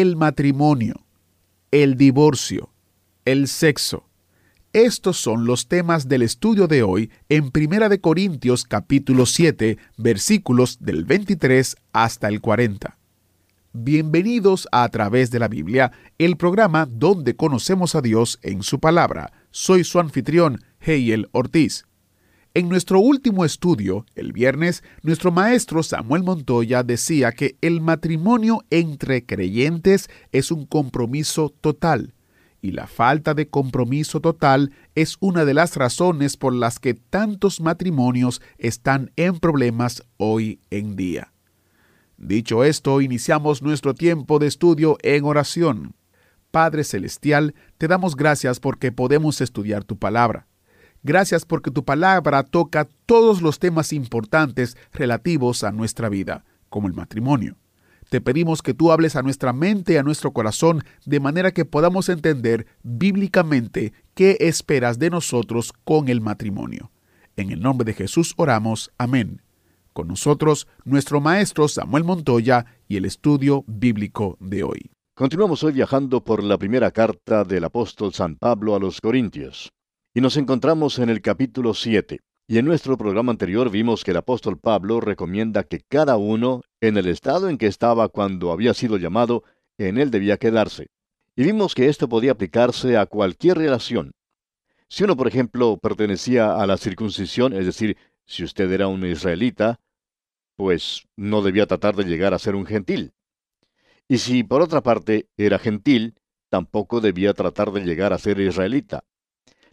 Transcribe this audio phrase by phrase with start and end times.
[0.00, 1.06] el matrimonio,
[1.70, 2.68] el divorcio,
[3.24, 4.06] el sexo.
[4.74, 10.76] Estos son los temas del estudio de hoy en Primera de Corintios capítulo 7, versículos
[10.80, 12.98] del 23 hasta el 40.
[13.72, 18.80] Bienvenidos a, a través de la Biblia, el programa donde conocemos a Dios en su
[18.80, 19.32] palabra.
[19.50, 21.86] Soy su anfitrión, Heiel Ortiz.
[22.56, 29.26] En nuestro último estudio, el viernes, nuestro maestro Samuel Montoya decía que el matrimonio entre
[29.26, 32.14] creyentes es un compromiso total,
[32.62, 37.60] y la falta de compromiso total es una de las razones por las que tantos
[37.60, 41.34] matrimonios están en problemas hoy en día.
[42.16, 45.94] Dicho esto, iniciamos nuestro tiempo de estudio en oración.
[46.50, 50.46] Padre Celestial, te damos gracias porque podemos estudiar tu palabra.
[51.02, 56.94] Gracias porque tu palabra toca todos los temas importantes relativos a nuestra vida, como el
[56.94, 57.56] matrimonio.
[58.08, 61.64] Te pedimos que tú hables a nuestra mente y a nuestro corazón de manera que
[61.64, 66.92] podamos entender bíblicamente qué esperas de nosotros con el matrimonio.
[67.36, 68.92] En el nombre de Jesús oramos.
[68.96, 69.42] Amén.
[69.92, 74.90] Con nosotros, nuestro maestro Samuel Montoya y el estudio bíblico de hoy.
[75.14, 79.70] Continuamos hoy viajando por la primera carta del apóstol San Pablo a los Corintios.
[80.16, 82.20] Y nos encontramos en el capítulo 7.
[82.48, 86.96] Y en nuestro programa anterior vimos que el apóstol Pablo recomienda que cada uno, en
[86.96, 89.44] el estado en que estaba cuando había sido llamado,
[89.76, 90.86] en él debía quedarse.
[91.36, 94.12] Y vimos que esto podía aplicarse a cualquier relación.
[94.88, 99.80] Si uno, por ejemplo, pertenecía a la circuncisión, es decir, si usted era un israelita,
[100.56, 103.12] pues no debía tratar de llegar a ser un gentil.
[104.08, 106.14] Y si, por otra parte, era gentil,
[106.48, 109.04] tampoco debía tratar de llegar a ser israelita.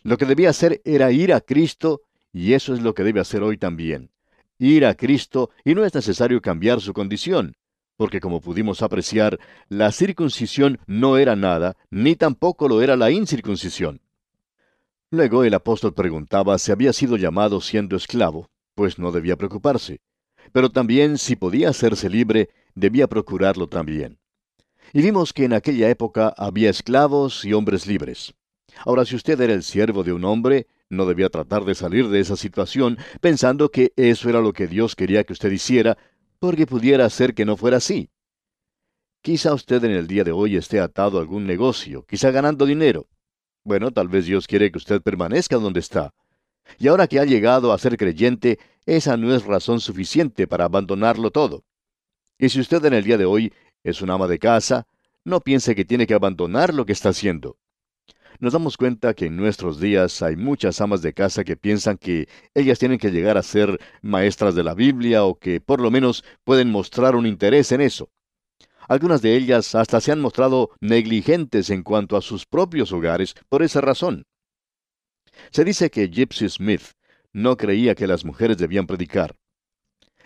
[0.03, 2.01] Lo que debía hacer era ir a Cristo,
[2.33, 4.11] y eso es lo que debe hacer hoy también.
[4.59, 7.55] Ir a Cristo, y no es necesario cambiar su condición,
[7.95, 14.01] porque como pudimos apreciar, la circuncisión no era nada, ni tampoco lo era la incircuncisión.
[15.09, 20.01] Luego el apóstol preguntaba si había sido llamado siendo esclavo, pues no debía preocuparse.
[20.51, 24.17] Pero también si podía hacerse libre, debía procurarlo también.
[24.91, 28.33] Y vimos que en aquella época había esclavos y hombres libres.
[28.85, 32.19] Ahora, si usted era el siervo de un hombre, no debía tratar de salir de
[32.19, 35.97] esa situación pensando que eso era lo que Dios quería que usted hiciera,
[36.39, 38.09] porque pudiera ser que no fuera así.
[39.21, 43.07] Quizá usted en el día de hoy esté atado a algún negocio, quizá ganando dinero.
[43.63, 46.13] Bueno, tal vez Dios quiere que usted permanezca donde está.
[46.77, 51.31] Y ahora que ha llegado a ser creyente, esa no es razón suficiente para abandonarlo
[51.31, 51.63] todo.
[52.37, 53.53] Y si usted en el día de hoy
[53.83, 54.87] es un ama de casa,
[55.23, 57.57] no piense que tiene que abandonar lo que está haciendo.
[58.39, 62.27] Nos damos cuenta que en nuestros días hay muchas amas de casa que piensan que
[62.53, 66.23] ellas tienen que llegar a ser maestras de la Biblia o que por lo menos
[66.43, 68.09] pueden mostrar un interés en eso.
[68.87, 73.63] Algunas de ellas hasta se han mostrado negligentes en cuanto a sus propios hogares por
[73.63, 74.25] esa razón.
[75.51, 76.81] Se dice que Gypsy Smith
[77.31, 79.35] no creía que las mujeres debían predicar.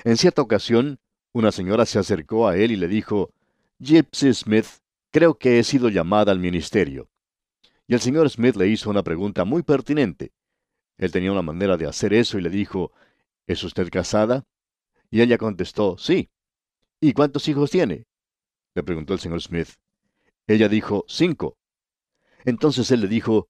[0.04, 1.00] En cierta ocasión,
[1.34, 3.32] una señora se acercó a él y le dijo,
[3.80, 4.66] Gypsy Smith,
[5.12, 7.10] creo que he sido llamada al ministerio.
[7.88, 10.34] Y el señor Smith le hizo una pregunta muy pertinente.
[10.98, 12.92] Él tenía una manera de hacer eso y le dijo,
[13.48, 14.44] ¿Es usted casada?
[15.10, 16.30] Y ella contestó, sí.
[17.00, 18.06] ¿Y cuántos hijos tiene?
[18.76, 19.70] le preguntó el señor Smith.
[20.46, 21.58] Ella dijo, cinco.
[22.46, 23.50] Entonces él le dijo,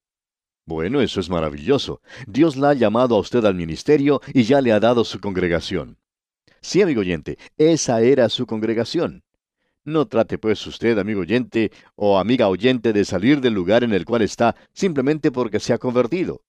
[0.66, 2.02] bueno, eso es maravilloso.
[2.28, 5.98] Dios la ha llamado a usted al ministerio y ya le ha dado su congregación.
[6.62, 9.24] Sí, amigo oyente, esa era su congregación.
[9.88, 14.04] No trate pues usted, amigo oyente o amiga oyente, de salir del lugar en el
[14.04, 16.42] cual está simplemente porque se ha convertido.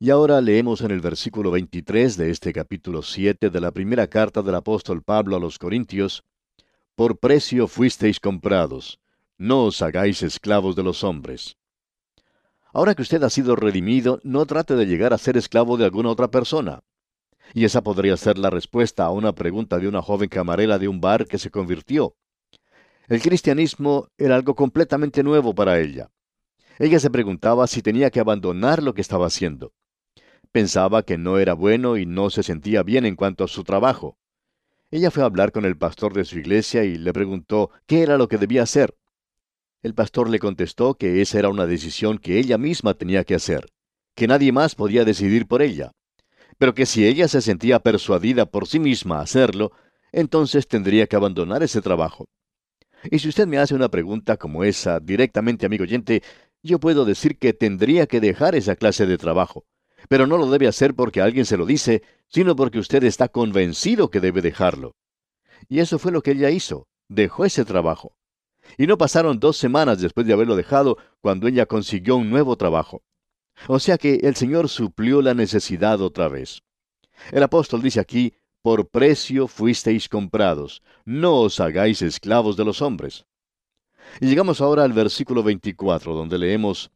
[0.00, 4.42] Y ahora leemos en el versículo 23 de este capítulo 7 de la primera carta
[4.42, 6.24] del apóstol Pablo a los Corintios,
[6.96, 8.98] Por precio fuisteis comprados,
[9.38, 11.56] no os hagáis esclavos de los hombres.
[12.72, 16.08] Ahora que usted ha sido redimido, no trate de llegar a ser esclavo de alguna
[16.08, 16.80] otra persona.
[17.54, 21.00] Y esa podría ser la respuesta a una pregunta de una joven camarera de un
[21.00, 22.16] bar que se convirtió.
[23.12, 26.10] El cristianismo era algo completamente nuevo para ella.
[26.78, 29.74] Ella se preguntaba si tenía que abandonar lo que estaba haciendo.
[30.50, 34.16] Pensaba que no era bueno y no se sentía bien en cuanto a su trabajo.
[34.90, 38.16] Ella fue a hablar con el pastor de su iglesia y le preguntó qué era
[38.16, 38.96] lo que debía hacer.
[39.82, 43.66] El pastor le contestó que esa era una decisión que ella misma tenía que hacer,
[44.14, 45.92] que nadie más podía decidir por ella,
[46.56, 49.70] pero que si ella se sentía persuadida por sí misma a hacerlo,
[50.12, 52.24] entonces tendría que abandonar ese trabajo.
[53.10, 56.22] Y si usted me hace una pregunta como esa directamente, amigo oyente,
[56.62, 59.64] yo puedo decir que tendría que dejar esa clase de trabajo.
[60.08, 64.10] Pero no lo debe hacer porque alguien se lo dice, sino porque usted está convencido
[64.10, 64.94] que debe dejarlo.
[65.68, 66.86] Y eso fue lo que ella hizo.
[67.08, 68.16] Dejó ese trabajo.
[68.78, 73.02] Y no pasaron dos semanas después de haberlo dejado cuando ella consiguió un nuevo trabajo.
[73.68, 76.62] O sea que el Señor suplió la necesidad otra vez.
[77.30, 83.26] El apóstol dice aquí, por precio fuisteis comprados, no os hagáis esclavos de los hombres.
[84.20, 86.90] Y llegamos ahora al versículo 24, donde leemos,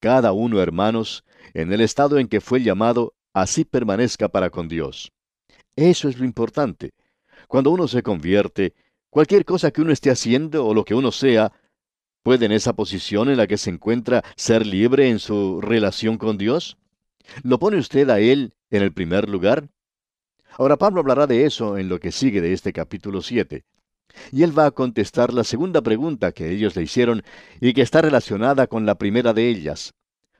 [0.00, 5.12] Cada uno, hermanos, en el estado en que fue llamado, así permanezca para con Dios.
[5.74, 6.92] Eso es lo importante.
[7.48, 8.74] Cuando uno se convierte,
[9.10, 11.52] cualquier cosa que uno esté haciendo o lo que uno sea,
[12.22, 16.38] ¿puede en esa posición en la que se encuentra ser libre en su relación con
[16.38, 16.76] Dios?
[17.42, 19.68] ¿Lo pone usted a Él en el primer lugar?
[20.58, 23.64] Ahora Pablo hablará de eso en lo que sigue de este capítulo 7.
[24.32, 27.22] Y él va a contestar la segunda pregunta que ellos le hicieron
[27.60, 29.92] y que está relacionada con la primera de ellas.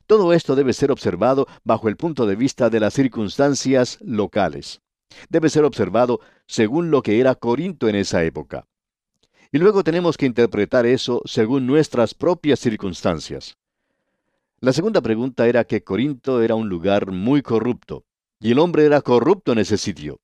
[0.06, 4.80] Todo esto debe ser observado bajo el punto de vista de las circunstancias locales.
[5.28, 8.66] Debe ser observado según lo que era Corinto en esa época.
[9.52, 13.58] Y luego tenemos que interpretar eso según nuestras propias circunstancias.
[14.60, 18.05] La segunda pregunta era que Corinto era un lugar muy corrupto,
[18.40, 20.20] y el hombre era corrupto en ese sitio.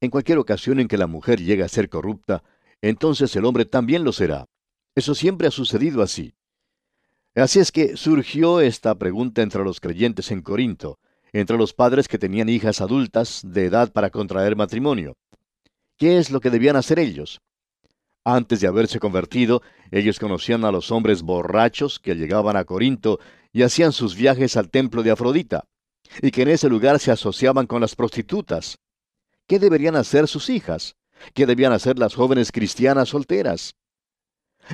[0.00, 2.42] En cualquier ocasión en que la mujer llega a ser corrupta,
[2.80, 4.46] entonces el hombre también lo será.
[4.94, 6.34] Eso siempre ha sucedido así.
[7.34, 10.98] Así es que surgió esta pregunta entre los creyentes en Corinto,
[11.32, 15.16] entre los padres que tenían hijas adultas de edad para contraer matrimonio.
[15.96, 17.40] ¿Qué es lo que debían hacer ellos?
[18.24, 23.20] Antes de haberse convertido, ellos conocían a los hombres borrachos que llegaban a Corinto
[23.52, 25.64] y hacían sus viajes al templo de Afrodita,
[26.22, 28.78] y que en ese lugar se asociaban con las prostitutas.
[29.46, 30.96] ¿Qué deberían hacer sus hijas?
[31.34, 33.74] ¿Qué debían hacer las jóvenes cristianas solteras?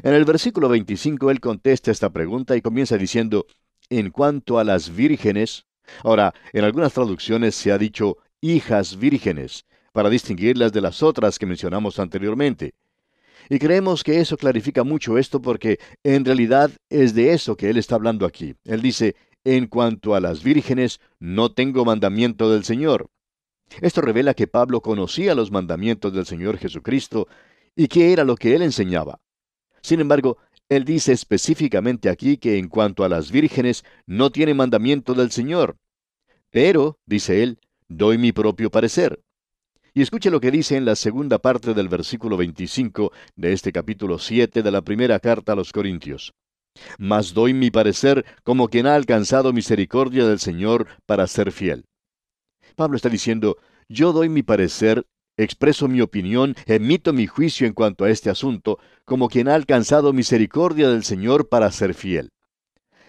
[0.03, 3.47] En el versículo 25 él contesta esta pregunta y comienza diciendo,
[3.89, 5.67] en cuanto a las vírgenes,
[6.03, 11.47] ahora, en algunas traducciones se ha dicho hijas vírgenes, para distinguirlas de las otras que
[11.47, 12.75] mencionamos anteriormente.
[13.49, 17.77] Y creemos que eso clarifica mucho esto porque en realidad es de eso que él
[17.77, 18.55] está hablando aquí.
[18.65, 19.15] Él dice,
[19.45, 23.11] en cuanto a las vírgenes, no tengo mandamiento del Señor.
[23.81, 27.29] Esto revela que Pablo conocía los mandamientos del Señor Jesucristo
[27.77, 29.21] y qué era lo que él enseñaba.
[29.83, 30.39] Sin embargo,
[30.69, 35.77] él dice específicamente aquí que en cuanto a las vírgenes no tiene mandamiento del Señor.
[36.51, 37.59] Pero, dice él,
[37.89, 39.23] doy mi propio parecer.
[39.93, 44.19] Y escuche lo que dice en la segunda parte del versículo 25 de este capítulo
[44.19, 46.35] 7 de la primera carta a los Corintios.
[46.99, 51.85] Mas doy mi parecer como quien ha alcanzado misericordia del Señor para ser fiel.
[52.77, 53.57] Pablo está diciendo,
[53.89, 55.07] yo doy mi parecer,
[55.37, 60.13] expreso mi opinión, emito mi juicio en cuanto a este asunto, como quien ha alcanzado
[60.13, 62.31] misericordia del Señor para ser fiel.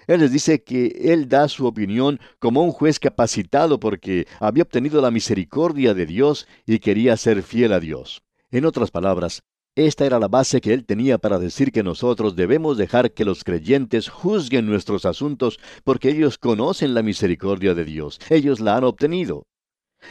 [0.08, 5.02] Él les dice que Él da su opinión como un juez capacitado porque había obtenido
[5.02, 8.22] la misericordia de Dios y quería ser fiel a Dios.
[8.52, 9.42] En otras palabras,
[9.76, 13.44] esta era la base que él tenía para decir que nosotros debemos dejar que los
[13.44, 19.46] creyentes juzguen nuestros asuntos porque ellos conocen la misericordia de Dios, ellos la han obtenido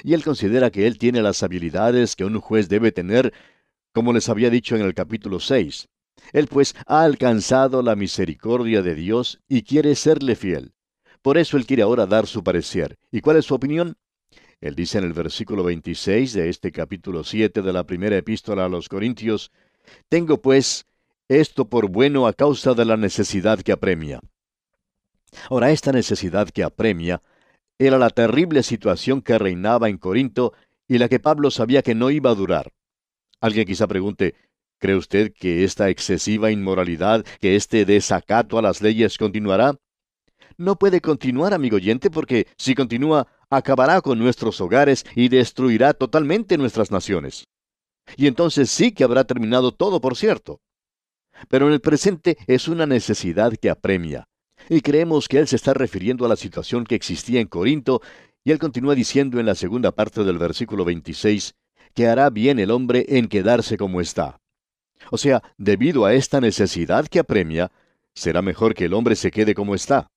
[0.02, 3.32] y él considera que él tiene las habilidades que un juez debe tener,
[3.92, 5.88] como les había dicho en el capítulo 6.
[6.32, 10.72] Él pues ha alcanzado la misericordia de Dios y quiere serle fiel.
[11.22, 12.98] Por eso él quiere ahora dar su parecer.
[13.10, 13.96] ¿Y cuál es su opinión?
[14.61, 18.68] Él dice en el versículo 26 de este capítulo 7 de la primera epístola a
[18.68, 19.50] los Corintios,
[20.08, 20.87] Tengo pues
[21.28, 24.20] esto por bueno a causa de la necesidad que apremia.
[25.50, 27.20] Ahora, esta necesidad que apremia
[27.78, 30.52] era la terrible situación que reinaba en Corinto
[30.87, 32.73] y la que Pablo sabía que no iba a durar.
[33.40, 34.34] Alguien quizá pregunte,
[34.78, 39.76] ¿cree usted que esta excesiva inmoralidad, que este desacato a las leyes continuará?
[40.56, 46.58] No puede continuar, amigo oyente, porque si continúa, acabará con nuestros hogares y destruirá totalmente
[46.58, 47.44] nuestras naciones.
[48.16, 50.60] Y entonces sí que habrá terminado todo, por cierto.
[51.48, 54.28] Pero en el presente es una necesidad que apremia.
[54.68, 58.00] Y creemos que él se está refiriendo a la situación que existía en Corinto,
[58.44, 61.54] y él continúa diciendo en la segunda parte del versículo 26,
[61.94, 64.40] que hará bien el hombre en quedarse como está.
[65.10, 67.70] O sea, debido a esta necesidad que apremia,
[68.14, 70.10] será mejor que el hombre se quede como está.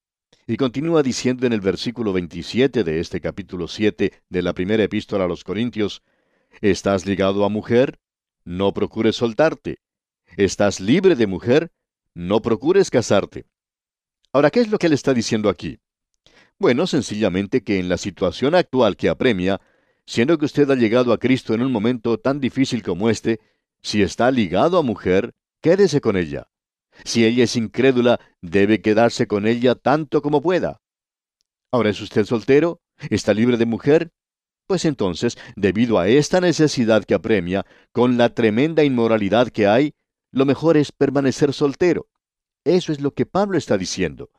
[0.50, 5.26] Y continúa diciendo en el versículo 27 de este capítulo 7 de la primera epístola
[5.26, 6.04] a los Corintios,
[6.62, 8.00] ¿Estás ligado a mujer?
[8.46, 9.80] No procures soltarte.
[10.38, 11.74] ¿Estás libre de mujer?
[12.14, 13.46] No procures casarte.
[14.32, 15.80] Ahora, ¿qué es lo que él está diciendo aquí?
[16.58, 19.60] Bueno, sencillamente que en la situación actual que apremia,
[20.06, 23.42] siendo que usted ha llegado a Cristo en un momento tan difícil como este,
[23.82, 26.48] si está ligado a mujer, quédese con ella.
[27.04, 30.82] Si ella es incrédula, debe quedarse con ella tanto como pueda.
[31.72, 32.82] Ahora, ¿es usted soltero?
[33.10, 34.12] ¿Está libre de mujer?
[34.68, 39.94] Pues entonces, debido a esta necesidad que apremia, con la tremenda inmoralidad que hay,
[40.32, 42.08] lo mejor es permanecer soltero.
[42.66, 44.30] Eso es lo que Pablo está diciendo.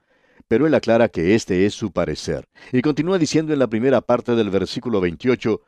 [0.47, 2.49] Pero él aclara que este es su parecer.
[2.73, 5.62] Y continúa diciendo en la primera parte del versículo 28,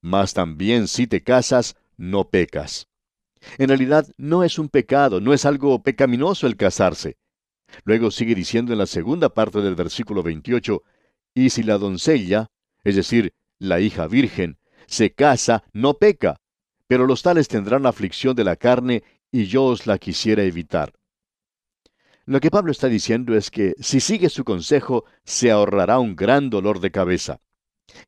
[0.00, 2.88] Mas también si te casas, no pecas.
[3.58, 7.16] En realidad no es un pecado, no es algo pecaminoso el casarse.
[7.84, 10.82] Luego sigue diciendo en la segunda parte del versículo 28,
[11.34, 12.50] Y si la doncella,
[12.84, 16.40] es decir, la hija virgen, se casa, no peca,
[16.86, 20.92] pero los tales tendrán aflicción de la carne, y yo os la quisiera evitar.
[22.26, 26.50] Lo que Pablo está diciendo es que si sigue su consejo, se ahorrará un gran
[26.50, 27.40] dolor de cabeza.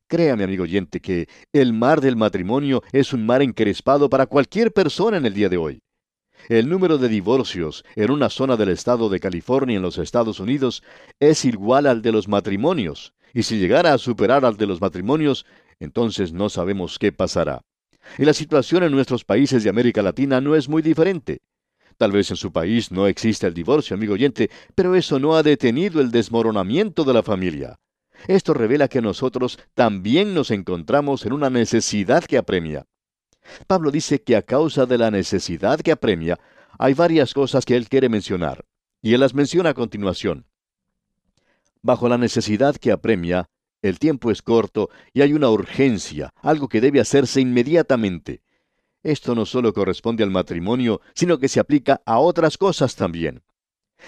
[0.07, 5.17] Créame, amigo oyente, que el mar del matrimonio es un mar encrespado para cualquier persona
[5.17, 5.79] en el día de hoy.
[6.49, 10.83] El número de divorcios en una zona del estado de California en los Estados Unidos
[11.19, 15.45] es igual al de los matrimonios, y si llegara a superar al de los matrimonios,
[15.79, 17.61] entonces no sabemos qué pasará.
[18.17, 21.39] Y la situación en nuestros países de América Latina no es muy diferente.
[21.97, 25.43] Tal vez en su país no exista el divorcio, amigo oyente, pero eso no ha
[25.43, 27.79] detenido el desmoronamiento de la familia.
[28.27, 32.85] Esto revela que nosotros también nos encontramos en una necesidad que apremia.
[33.67, 36.39] Pablo dice que a causa de la necesidad que apremia,
[36.79, 38.65] hay varias cosas que él quiere mencionar,
[39.01, 40.45] y él las menciona a continuación.
[41.81, 43.49] Bajo la necesidad que apremia,
[43.81, 48.41] el tiempo es corto y hay una urgencia, algo que debe hacerse inmediatamente.
[49.03, 53.43] Esto no solo corresponde al matrimonio, sino que se aplica a otras cosas también.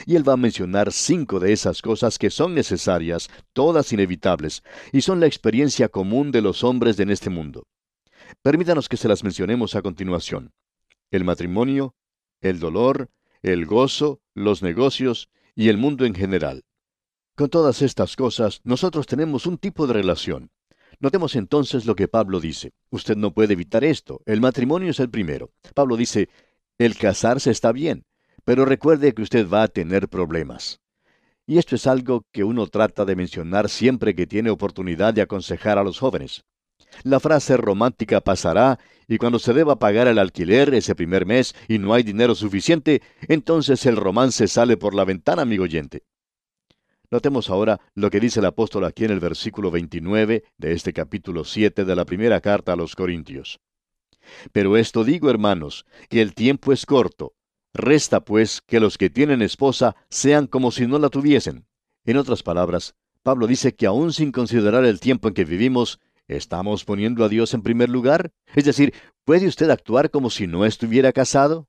[0.05, 5.01] Y él va a mencionar cinco de esas cosas que son necesarias, todas inevitables, y
[5.01, 7.67] son la experiencia común de los hombres en este mundo.
[8.41, 10.53] Permítanos que se las mencionemos a continuación.
[11.11, 11.95] El matrimonio,
[12.41, 13.09] el dolor,
[13.41, 16.63] el gozo, los negocios y el mundo en general.
[17.35, 20.51] Con todas estas cosas, nosotros tenemos un tipo de relación.
[20.99, 22.73] Notemos entonces lo que Pablo dice.
[22.89, 24.21] Usted no puede evitar esto.
[24.25, 25.51] El matrimonio es el primero.
[25.73, 26.29] Pablo dice,
[26.77, 28.05] el casarse está bien,
[28.49, 30.81] pero recuerde que usted va a tener problemas.
[31.45, 35.77] Y esto es algo que uno trata de mencionar siempre que tiene oportunidad de aconsejar
[35.77, 36.45] a los jóvenes.
[37.03, 41.77] La frase romántica pasará y cuando se deba pagar el alquiler ese primer mes y
[41.77, 46.01] no hay dinero suficiente, entonces el romance sale por la ventana, amigo oyente.
[47.11, 51.43] Notemos ahora lo que dice el apóstol aquí en el versículo 29 de este capítulo
[51.43, 53.59] 7 de la primera carta a los Corintios.
[54.51, 57.35] Pero esto digo, hermanos, que el tiempo es corto.
[57.73, 61.65] Resta, pues, que los que tienen esposa sean como si no la tuviesen.
[62.05, 66.85] En otras palabras, Pablo dice que aún sin considerar el tiempo en que vivimos, ¿estamos
[66.85, 68.31] poniendo a Dios en primer lugar?
[68.55, 68.93] Es decir,
[69.25, 71.67] ¿puede usted actuar como si no estuviera casado?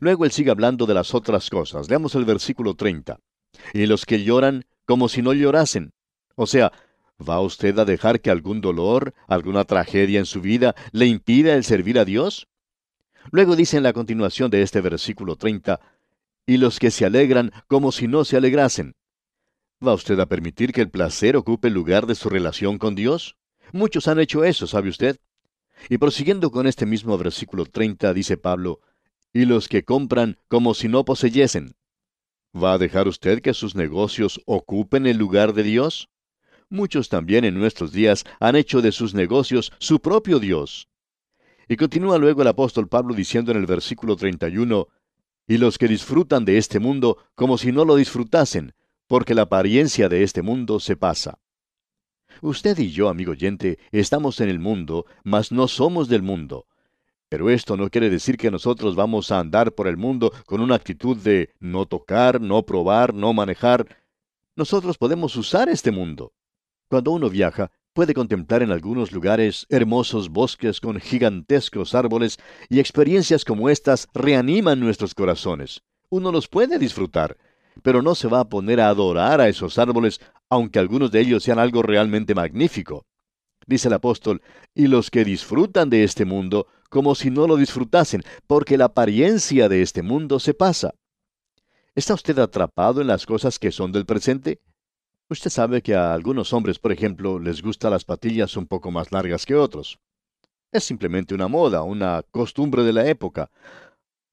[0.00, 1.88] Luego él sigue hablando de las otras cosas.
[1.88, 3.18] Leamos el versículo 30
[3.72, 5.92] y los que lloran como si no llorasen.
[6.34, 6.72] O sea,
[7.18, 11.64] ¿va usted a dejar que algún dolor, alguna tragedia en su vida le impida el
[11.64, 12.48] servir a Dios?
[13.30, 15.80] Luego dice en la continuación de este versículo 30,
[16.46, 18.94] y los que se alegran como si no se alegrasen.
[19.84, 23.36] ¿Va usted a permitir que el placer ocupe el lugar de su relación con Dios?
[23.72, 25.18] Muchos han hecho eso, ¿sabe usted?
[25.88, 28.80] Y prosiguiendo con este mismo versículo 30, dice Pablo,
[29.32, 31.74] y los que compran como si no poseyesen.
[32.54, 36.10] ¿Va a dejar usted que sus negocios ocupen el lugar de Dios?
[36.68, 40.88] Muchos también en nuestros días han hecho de sus negocios su propio Dios.
[41.72, 44.88] Y continúa luego el apóstol Pablo diciendo en el versículo 31,
[45.48, 48.74] y los que disfrutan de este mundo como si no lo disfrutasen,
[49.06, 51.38] porque la apariencia de este mundo se pasa.
[52.42, 56.66] Usted y yo, amigo oyente, estamos en el mundo, mas no somos del mundo.
[57.30, 60.74] Pero esto no quiere decir que nosotros vamos a andar por el mundo con una
[60.74, 63.86] actitud de no tocar, no probar, no manejar.
[64.56, 66.34] Nosotros podemos usar este mundo.
[66.88, 73.44] Cuando uno viaja, puede contemplar en algunos lugares hermosos bosques con gigantescos árboles y experiencias
[73.44, 75.82] como estas reaniman nuestros corazones.
[76.08, 77.36] Uno los puede disfrutar,
[77.82, 81.42] pero no se va a poner a adorar a esos árboles, aunque algunos de ellos
[81.42, 83.04] sean algo realmente magnífico.
[83.66, 84.42] Dice el apóstol,
[84.74, 89.68] y los que disfrutan de este mundo como si no lo disfrutasen, porque la apariencia
[89.68, 90.94] de este mundo se pasa.
[91.94, 94.60] ¿Está usted atrapado en las cosas que son del presente?
[95.28, 99.12] Usted sabe que a algunos hombres, por ejemplo, les gustan las patillas un poco más
[99.12, 99.98] largas que otros.
[100.72, 103.50] Es simplemente una moda, una costumbre de la época.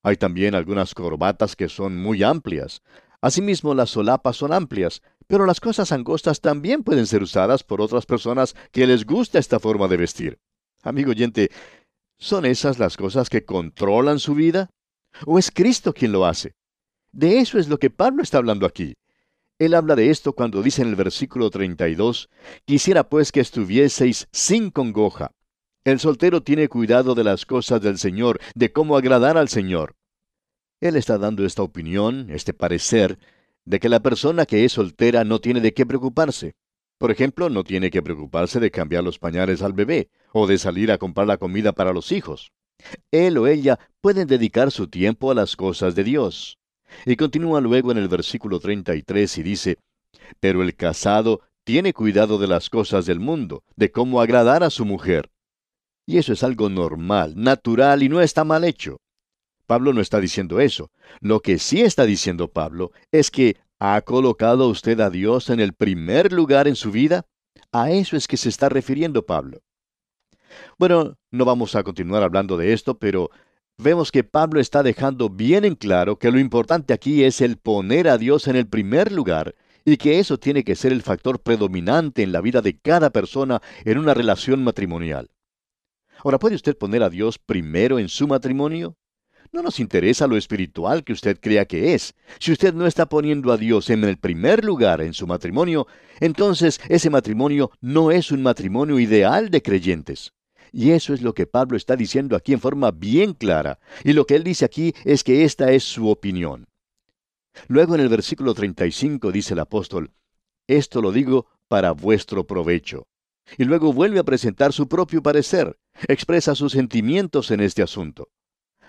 [0.03, 2.81] Hay también algunas corbatas que son muy amplias.
[3.21, 8.05] Asimismo, las solapas son amplias, pero las cosas angostas también pueden ser usadas por otras
[8.05, 10.39] personas que les gusta esta forma de vestir.
[10.83, 11.49] Amigo oyente,
[12.17, 14.69] ¿son esas las cosas que controlan su vida?
[15.25, 16.53] ¿O es Cristo quien lo hace?
[17.11, 18.93] De eso es lo que Pablo está hablando aquí.
[19.59, 22.29] Él habla de esto cuando dice en el versículo 32,
[22.63, 25.31] Quisiera pues que estuvieseis sin congoja.
[25.83, 29.95] El soltero tiene cuidado de las cosas del Señor, de cómo agradar al Señor.
[30.79, 33.19] Él está dando esta opinión, este parecer,
[33.65, 36.55] de que la persona que es soltera no tiene de qué preocuparse.
[36.97, 40.89] Por ejemplo, no tiene que preocuparse de cambiar los pañales al bebé o de salir
[40.91, 42.53] a comprar la comida para los hijos.
[43.11, 46.58] Él o ella pueden dedicar su tiempo a las cosas de Dios.
[47.05, 49.77] Y continúa luego en el versículo 33 y dice,
[50.39, 54.85] Pero el casado tiene cuidado de las cosas del mundo, de cómo agradar a su
[54.85, 55.29] mujer.
[56.05, 58.97] Y eso es algo normal, natural y no está mal hecho.
[59.67, 60.89] Pablo no está diciendo eso.
[61.19, 65.73] Lo que sí está diciendo Pablo es que ha colocado usted a Dios en el
[65.73, 67.25] primer lugar en su vida.
[67.71, 69.59] A eso es que se está refiriendo Pablo.
[70.79, 73.29] Bueno, no vamos a continuar hablando de esto, pero
[73.79, 78.09] vemos que Pablo está dejando bien en claro que lo importante aquí es el poner
[78.09, 79.55] a Dios en el primer lugar
[79.85, 83.61] y que eso tiene que ser el factor predominante en la vida de cada persona
[83.85, 85.31] en una relación matrimonial.
[86.23, 88.97] Ahora, ¿puede usted poner a Dios primero en su matrimonio?
[89.51, 92.13] No nos interesa lo espiritual que usted crea que es.
[92.39, 95.87] Si usted no está poniendo a Dios en el primer lugar en su matrimonio,
[96.19, 100.33] entonces ese matrimonio no es un matrimonio ideal de creyentes.
[100.71, 103.79] Y eso es lo que Pablo está diciendo aquí en forma bien clara.
[104.03, 106.67] Y lo que él dice aquí es que esta es su opinión.
[107.67, 110.11] Luego en el versículo 35 dice el apóstol,
[110.67, 113.07] Esto lo digo para vuestro provecho.
[113.57, 118.29] Y luego vuelve a presentar su propio parecer, expresa sus sentimientos en este asunto.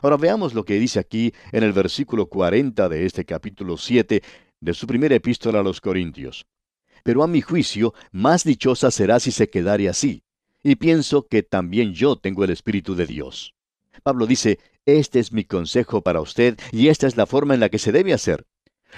[0.02, 4.22] Ahora veamos lo que dice aquí en el versículo 40 de este capítulo 7
[4.60, 6.46] de su primera epístola a los Corintios.
[7.02, 10.22] Pero a mi juicio, más dichosa será si se quedare así
[10.62, 13.54] y pienso que también yo tengo el Espíritu de Dios.
[14.02, 17.68] Pablo dice, este es mi consejo para usted y esta es la forma en la
[17.68, 18.46] que se debe hacer.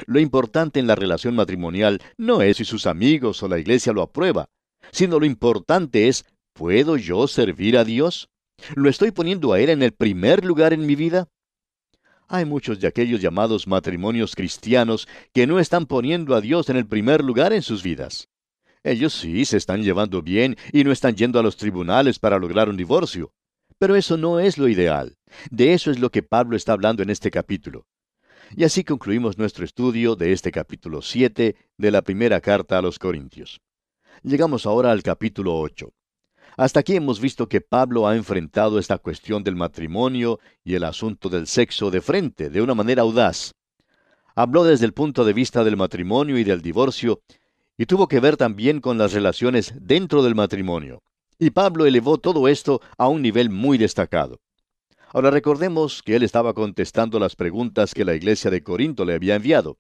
[0.07, 4.03] Lo importante en la relación matrimonial no es si sus amigos o la iglesia lo
[4.03, 4.49] aprueba,
[4.91, 8.29] sino lo importante es, ¿puedo yo servir a Dios?
[8.75, 11.29] ¿Lo estoy poniendo a Él en el primer lugar en mi vida?
[12.29, 16.87] Hay muchos de aquellos llamados matrimonios cristianos que no están poniendo a Dios en el
[16.87, 18.29] primer lugar en sus vidas.
[18.85, 22.69] Ellos sí se están llevando bien y no están yendo a los tribunales para lograr
[22.69, 23.33] un divorcio.
[23.79, 25.17] Pero eso no es lo ideal.
[25.51, 27.87] De eso es lo que Pablo está hablando en este capítulo.
[28.57, 32.99] Y así concluimos nuestro estudio de este capítulo 7 de la primera carta a los
[32.99, 33.61] Corintios.
[34.23, 35.93] Llegamos ahora al capítulo 8.
[36.57, 41.31] Hasta aquí hemos visto que Pablo ha enfrentado esta cuestión del matrimonio y el asunto
[41.31, 43.55] del sexo de frente, de una manera audaz.
[44.35, 47.23] Habló desde el punto de vista del matrimonio y del divorcio,
[47.77, 51.03] y tuvo que ver también con las relaciones dentro del matrimonio.
[51.39, 54.41] Y Pablo elevó todo esto a un nivel muy destacado.
[55.13, 59.35] Ahora recordemos que él estaba contestando las preguntas que la iglesia de Corinto le había
[59.35, 59.79] enviado.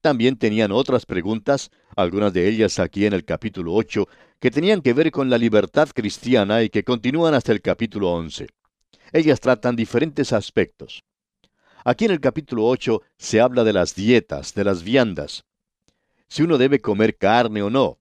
[0.00, 4.94] También tenían otras preguntas, algunas de ellas aquí en el capítulo 8, que tenían que
[4.94, 8.48] ver con la libertad cristiana y que continúan hasta el capítulo 11.
[9.12, 11.02] Ellas tratan diferentes aspectos.
[11.84, 15.44] Aquí en el capítulo 8 se habla de las dietas, de las viandas
[16.30, 17.98] si uno debe comer carne o no,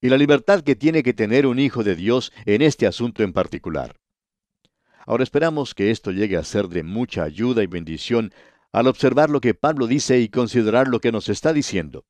[0.00, 3.32] y la libertad que tiene que tener un hijo de Dios en este asunto en
[3.32, 3.96] particular.
[5.06, 8.32] Ahora esperamos que esto llegue a ser de mucha ayuda y bendición
[8.70, 12.04] al observar lo que Pablo dice y considerar lo que nos está diciendo.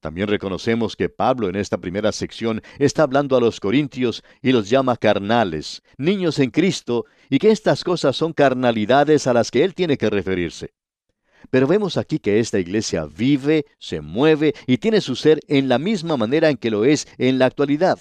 [0.00, 4.68] También reconocemos que Pablo en esta primera sección está hablando a los corintios y los
[4.68, 9.74] llama carnales, niños en Cristo, y que estas cosas son carnalidades a las que él
[9.74, 10.74] tiene que referirse.
[11.50, 15.78] Pero vemos aquí que esta iglesia vive, se mueve y tiene su ser en la
[15.78, 17.98] misma manera en que lo es en la actualidad.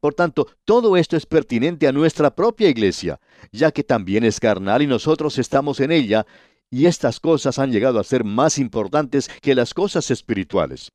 [0.00, 3.20] Por tanto, todo esto es pertinente a nuestra propia iglesia,
[3.52, 6.26] ya que también es carnal y nosotros estamos en ella,
[6.70, 10.92] y estas cosas han llegado a ser más importantes que las cosas espirituales.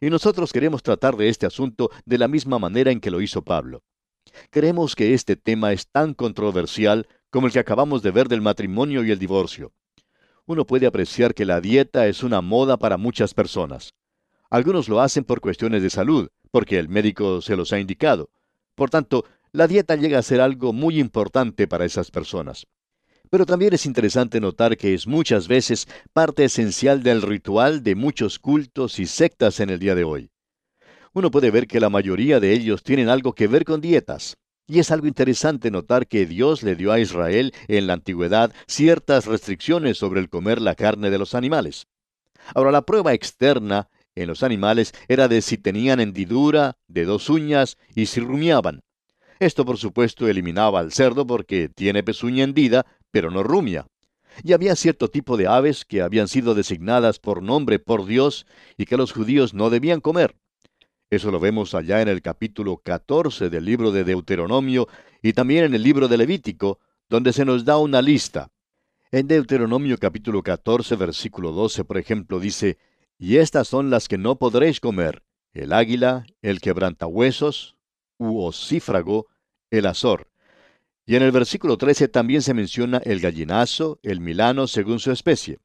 [0.00, 3.42] Y nosotros queremos tratar de este asunto de la misma manera en que lo hizo
[3.42, 3.82] Pablo.
[4.50, 9.02] Creemos que este tema es tan controversial como el que acabamos de ver del matrimonio
[9.02, 9.72] y el divorcio
[10.48, 13.92] uno puede apreciar que la dieta es una moda para muchas personas.
[14.48, 18.30] Algunos lo hacen por cuestiones de salud, porque el médico se los ha indicado.
[18.74, 22.66] Por tanto, la dieta llega a ser algo muy importante para esas personas.
[23.28, 28.38] Pero también es interesante notar que es muchas veces parte esencial del ritual de muchos
[28.38, 30.30] cultos y sectas en el día de hoy.
[31.12, 34.38] Uno puede ver que la mayoría de ellos tienen algo que ver con dietas.
[34.70, 39.24] Y es algo interesante notar que Dios le dio a Israel en la antigüedad ciertas
[39.24, 41.86] restricciones sobre el comer la carne de los animales.
[42.54, 47.78] Ahora, la prueba externa en los animales era de si tenían hendidura de dos uñas
[47.94, 48.80] y si rumiaban.
[49.38, 53.86] Esto, por supuesto, eliminaba al cerdo porque tiene pezuña hendida, pero no rumia.
[54.44, 58.84] Y había cierto tipo de aves que habían sido designadas por nombre por Dios y
[58.84, 60.36] que los judíos no debían comer.
[61.10, 64.88] Eso lo vemos allá en el capítulo 14 del libro de Deuteronomio
[65.22, 68.50] y también en el libro de Levítico, donde se nos da una lista.
[69.10, 72.76] En Deuteronomio capítulo 14, versículo 12, por ejemplo, dice,
[73.18, 75.22] Y estas son las que no podréis comer,
[75.54, 77.78] el águila, el quebrantahuesos,
[78.18, 79.28] u ocífrago,
[79.70, 80.28] el azor.
[81.06, 85.58] Y en el versículo 13 también se menciona el gallinazo, el milano, según su especie.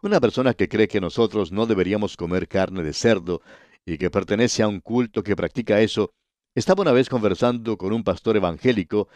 [0.00, 3.42] Una persona que cree que nosotros no deberíamos comer carne de cerdo
[3.86, 6.12] y que pertenece a un culto que practica eso,
[6.54, 9.08] estaba una vez conversando con un pastor evangélico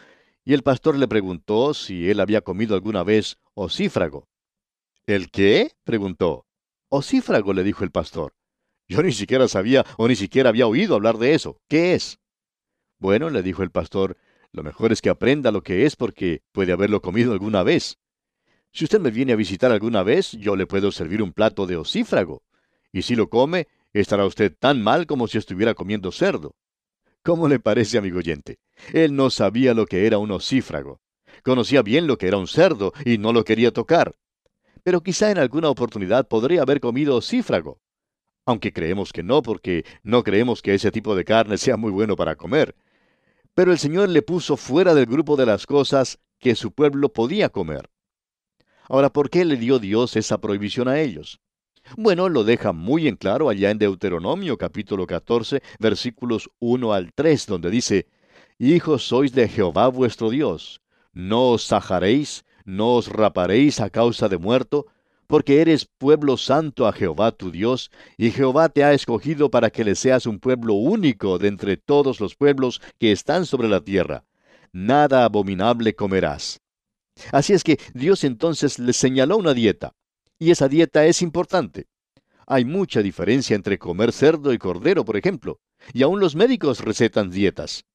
[0.45, 4.27] y el pastor le preguntó si él había comido alguna vez ocífrago.
[5.05, 5.71] ¿El qué?
[5.83, 6.45] preguntó.
[6.89, 8.33] Ocífrago, le dijo el pastor.
[8.87, 11.61] Yo ni siquiera sabía o ni siquiera había oído hablar de eso.
[11.67, 12.19] ¿Qué es?
[12.97, 14.17] Bueno, le dijo el pastor,
[14.51, 17.99] lo mejor es que aprenda lo que es porque puede haberlo comido alguna vez.
[18.71, 21.77] Si usted me viene a visitar alguna vez, yo le puedo servir un plato de
[21.77, 22.43] ocífrago.
[22.91, 26.55] Y si lo come, estará usted tan mal como si estuviera comiendo cerdo.
[27.23, 28.59] ¿Cómo le parece, amigo oyente?
[28.93, 31.01] Él no sabía lo que era un ocífrago.
[31.43, 34.15] Conocía bien lo que era un cerdo y no lo quería tocar.
[34.83, 37.81] Pero quizá en alguna oportunidad podría haber comido ocífrago.
[38.45, 42.15] Aunque creemos que no, porque no creemos que ese tipo de carne sea muy bueno
[42.15, 42.75] para comer.
[43.53, 47.49] Pero el Señor le puso fuera del grupo de las cosas que su pueblo podía
[47.49, 47.89] comer.
[48.87, 51.39] Ahora, ¿por qué le dio Dios esa prohibición a ellos?
[51.97, 57.47] Bueno, lo deja muy en claro allá en Deuteronomio capítulo 14 versículos 1 al 3,
[57.47, 58.07] donde dice,
[58.59, 60.81] Hijos sois de Jehová vuestro Dios,
[61.13, 64.85] no os sajaréis, no os raparéis a causa de muerto,
[65.25, 69.83] porque eres pueblo santo a Jehová tu Dios, y Jehová te ha escogido para que
[69.83, 74.25] le seas un pueblo único de entre todos los pueblos que están sobre la tierra.
[74.71, 76.61] Nada abominable comerás.
[77.31, 79.93] Así es que Dios entonces le señaló una dieta.
[80.39, 81.87] Y esa dieta es importante.
[82.47, 85.59] Hay mucha diferencia entre comer cerdo y cordero, por ejemplo,
[85.93, 87.85] y aún los médicos recetan dietas.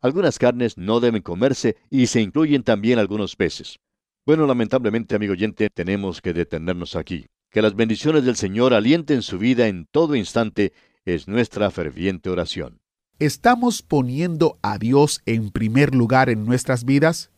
[0.00, 3.78] Algunas carnes no deben comerse y se incluyen también algunos peces.
[4.26, 7.26] Bueno, lamentablemente, amigo oyente, tenemos que detenernos aquí.
[7.50, 10.72] Que las bendiciones del Señor alienten su vida en todo instante
[11.06, 12.80] es nuestra ferviente oración.
[13.18, 17.30] ¿Estamos poniendo a Dios en primer lugar en nuestras vidas?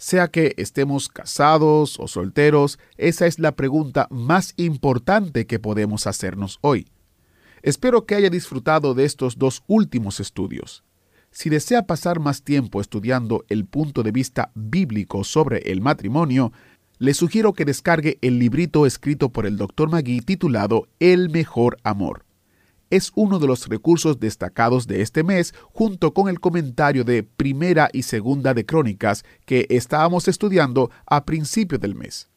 [0.00, 6.58] Sea que estemos casados o solteros, esa es la pregunta más importante que podemos hacernos
[6.62, 6.88] hoy.
[7.60, 10.84] Espero que haya disfrutado de estos dos últimos estudios.
[11.30, 16.50] Si desea pasar más tiempo estudiando el punto de vista bíblico sobre el matrimonio,
[16.96, 19.90] le sugiero que descargue el librito escrito por el Dr.
[19.90, 22.24] Magui titulado El mejor amor
[22.90, 27.88] es uno de los recursos destacados de este mes junto con el comentario de Primera
[27.92, 32.28] y Segunda de Crónicas que estábamos estudiando a principio del mes.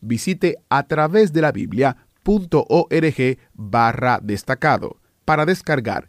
[0.00, 6.08] Visite a través de la Biblia.org barra destacado para descargar